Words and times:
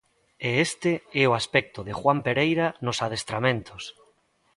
E 0.47 0.49
este 0.67 0.91
é 1.23 1.23
o 1.31 1.37
aspecto 1.41 1.79
de 1.87 1.93
Juan 1.99 2.19
Pereira 2.27 2.67
nos 2.85 2.97
adestramentos. 3.05 3.83